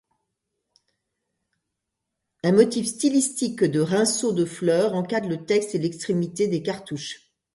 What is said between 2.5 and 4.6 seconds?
motif stylistique de rinceaux de